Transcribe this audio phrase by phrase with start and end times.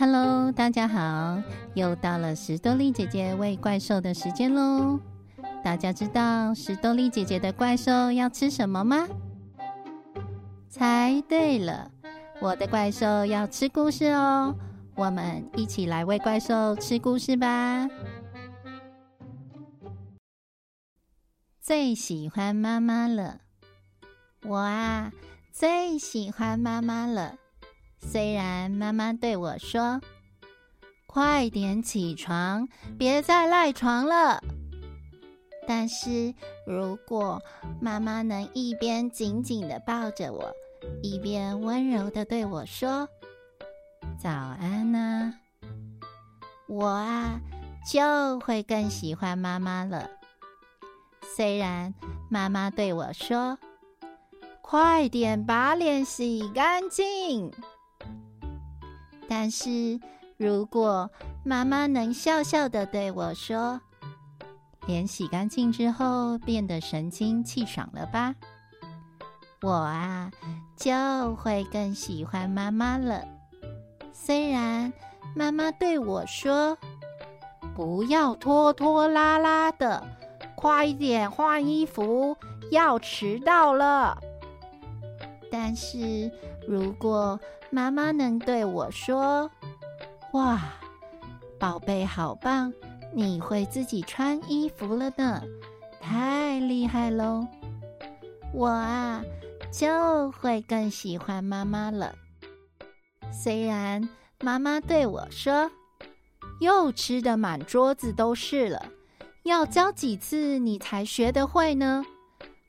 [0.00, 1.42] Hello，大家好，
[1.74, 5.00] 又到了石多丽姐姐喂怪兽的时间喽。
[5.64, 9.08] 大家知道石多丽姐姐的怪兽要吃什么吗？
[10.68, 11.90] 猜对了，
[12.40, 14.54] 我的怪兽要吃故事哦。
[14.94, 17.88] 我们一起来喂怪兽吃故事吧。
[21.60, 23.40] 最喜欢妈妈了，
[24.44, 25.10] 我啊，
[25.50, 27.34] 最喜欢妈妈了。
[28.00, 30.00] 虽然妈妈对我说
[31.06, 32.68] ：“快点起床，
[32.98, 34.42] 别再赖床了。”
[35.66, 36.34] 但是
[36.66, 37.42] 如果
[37.80, 40.50] 妈妈能一边紧紧的抱着我，
[41.02, 43.06] 一边温柔的对我说
[44.18, 45.34] ：“早安呐！”
[46.66, 47.40] 我啊，
[47.90, 50.08] 就会更喜欢妈妈了。
[51.36, 51.92] 虽然
[52.30, 53.58] 妈妈对我说
[54.62, 57.52] ：“快点把脸洗干净。”
[59.28, 60.00] 但是，
[60.36, 61.10] 如果
[61.44, 63.80] 妈妈能笑笑的对我说
[64.86, 68.34] ：“脸洗干净之后变得神清气爽了吧？”
[69.60, 70.30] 我啊，
[70.76, 73.22] 就会更喜欢妈妈了。
[74.12, 74.92] 虽然
[75.34, 76.78] 妈妈对我说
[77.74, 80.02] ：“不要拖拖拉拉的，
[80.54, 82.36] 快点换衣服，
[82.70, 84.16] 要迟到了。”
[85.50, 86.30] 但是
[86.68, 89.50] 如果妈妈能对我说
[90.34, 90.60] ：“哇，
[91.58, 92.70] 宝贝，好棒！
[93.14, 95.42] 你会自己穿衣服了呢，
[95.98, 97.48] 太厉害喽！”
[98.52, 99.22] 我啊，
[99.72, 102.14] 就会更喜欢妈妈了。
[103.32, 104.06] 虽然
[104.42, 105.70] 妈妈对我说
[106.60, 108.84] ：“又吃的满桌子都是了，
[109.44, 112.04] 要教几次你才学得会呢？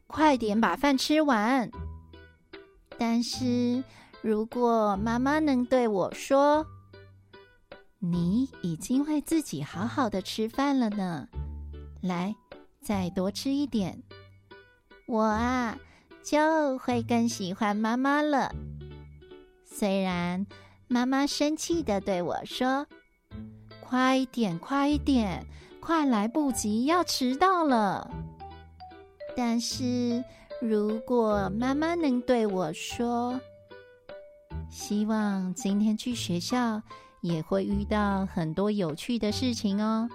[0.08, 1.70] 快点把饭吃完。”
[3.02, 3.82] 但是
[4.22, 6.68] 如果妈妈能对我说
[7.98, 11.30] ：“你已经会自己好好的吃饭了呢，
[12.02, 12.36] 来，
[12.82, 14.04] 再多吃一点。”
[15.08, 15.80] 我啊，
[16.22, 18.54] 就会更喜欢妈妈了。
[19.64, 20.46] 虽然
[20.90, 22.86] 妈妈生气的对我说
[23.80, 25.48] ：“快一点，快一点，
[25.80, 28.12] 快来不及，要迟到了。”
[29.38, 30.22] 但是。
[30.62, 33.40] 如果妈妈能对我说
[34.70, 36.82] ：“希望今天去学校
[37.22, 40.10] 也会遇到很多有趣的事情哦，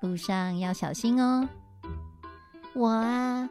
[0.00, 1.46] 路上要小心哦。”
[2.74, 3.50] 我啊，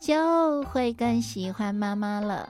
[0.00, 2.48] 就会更喜欢妈妈了。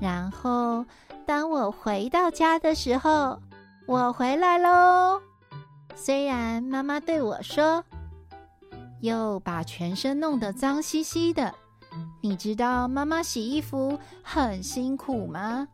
[0.00, 0.82] 然后，
[1.26, 3.38] 当我回到家的时候，
[3.86, 5.20] 我回来喽。
[5.94, 7.84] 虽然妈妈对我说。
[9.00, 11.54] 又把全身弄得脏兮兮的，
[12.20, 15.68] 你知道妈妈洗衣服很辛苦吗？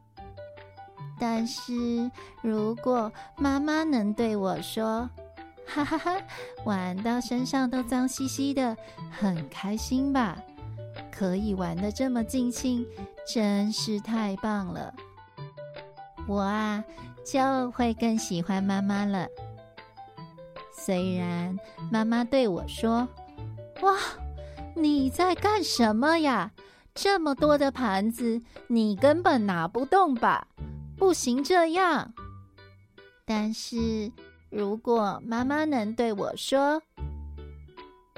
[1.19, 2.11] 但是
[2.43, 5.09] 如果妈妈能对我说
[5.67, 6.17] ：“哈哈哈，
[6.65, 8.77] 玩到身上都脏兮兮的，
[9.11, 10.37] 很开心吧？
[11.11, 12.87] 可以玩的这么尽兴，
[13.27, 14.95] 真是太棒了。”
[16.29, 16.85] 我啊，
[17.25, 19.27] 就会更喜欢妈妈了。
[20.87, 21.59] 虽然
[21.91, 23.09] 妈妈对我说
[23.83, 23.99] ：“哇，
[24.77, 26.53] 你在干什么呀？
[26.95, 30.47] 这么多的盘子，你根本拿不动吧？
[30.97, 32.15] 不行这样。”
[33.27, 34.13] 但是
[34.49, 36.81] 如果妈妈能对我说：“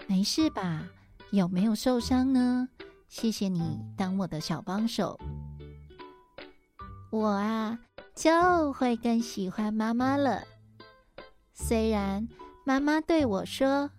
[0.07, 0.87] 没事吧？
[1.31, 2.69] 有没有受伤呢？
[3.09, 5.19] 谢谢你当我的小帮手。”
[7.09, 7.79] 我啊，
[8.15, 10.43] 就会更喜欢妈妈了。
[11.55, 12.29] 虽然。
[12.69, 13.91] 妈妈对我说：“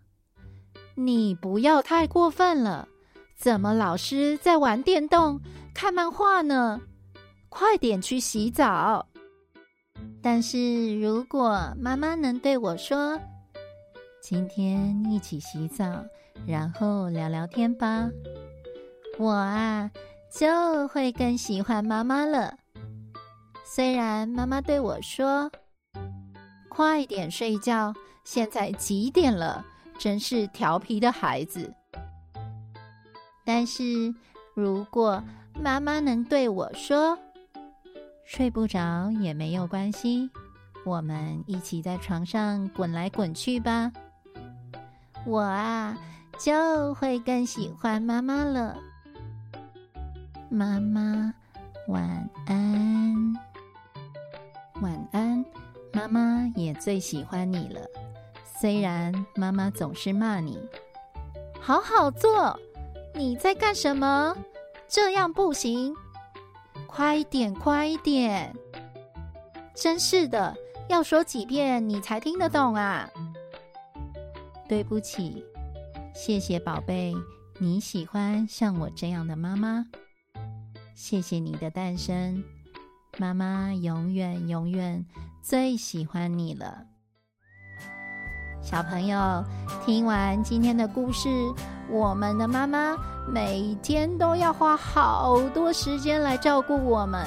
[0.93, 2.87] 你不要太过分了，
[3.35, 5.41] 怎么老是在玩电动、
[5.73, 6.79] 看漫画呢？
[7.49, 9.07] 快点去洗澡。”
[10.21, 13.19] 但是如果妈妈能对我说
[14.21, 16.05] ：“今天一起洗澡，
[16.45, 18.07] 然后聊聊天吧。”
[19.17, 19.89] 我啊，
[20.31, 22.53] 就会更喜欢妈妈了。
[23.65, 25.51] 虽然妈妈对我说
[26.69, 27.91] ：“快点睡觉。”
[28.31, 29.65] 现在几点了？
[29.97, 31.73] 真是调皮的孩子。
[33.43, 34.13] 但是
[34.53, 35.23] 如果
[35.59, 37.17] 妈妈能对我说
[38.25, 40.29] ：“睡不着也没有关系，
[40.85, 43.91] 我们一起在床上滚来滚去吧。”
[45.25, 45.97] 我啊，
[46.37, 48.77] 就会更喜欢妈妈了。
[50.51, 51.33] 妈妈，
[51.87, 53.33] 晚安。
[54.81, 55.43] 晚安，
[55.91, 57.81] 妈妈也最喜欢你了。
[58.59, 60.59] 虽然妈妈总是骂你，
[61.61, 62.59] 好好做，
[63.15, 64.35] 你在干什么？
[64.85, 65.95] 这样不行，
[66.85, 68.53] 快点，快点！
[69.73, 70.53] 真是的，
[70.89, 73.09] 要说几遍你才听得懂啊！
[74.67, 75.45] 对不起，
[76.13, 77.15] 谢谢宝贝，
[77.59, 79.85] 你喜欢像我这样的妈妈。
[80.95, 82.43] 谢谢你的诞生，
[83.17, 85.05] 妈妈永远永远
[85.41, 86.87] 最喜欢你了。
[88.61, 89.43] 小朋友，
[89.85, 91.29] 听完今天的故事，
[91.89, 92.95] 我们的妈妈
[93.27, 97.25] 每天都要花好多时间来照顾我们、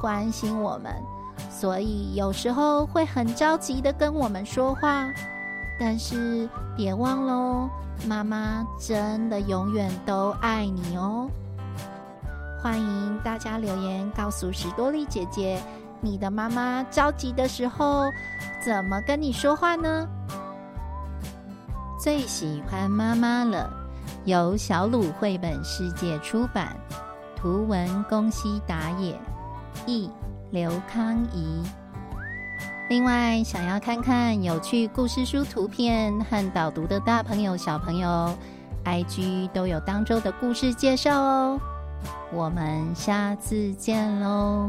[0.00, 0.94] 关心我们，
[1.50, 5.08] 所以有时候会很着急的跟我们说话。
[5.80, 7.68] 但是别忘了，
[8.06, 11.28] 妈妈真的永远都爱你哦。
[12.62, 15.60] 欢迎大家留言告诉史多利姐姐，
[16.00, 18.04] 你的妈妈着急的时候
[18.64, 20.06] 怎么跟你说话呢？
[22.04, 23.72] 最喜欢妈妈了，
[24.26, 26.76] 由小鲁绘本世界出版，
[27.34, 29.18] 图文宫西达也，
[29.86, 30.10] 译
[30.50, 31.62] 刘康怡。
[32.90, 38.36] 另外，想要看看有趣故事书图片和导读的大朋友、小朋友
[38.84, 41.58] ，IG 都有当周的故事介绍哦。
[42.30, 44.68] 我们下次见喽！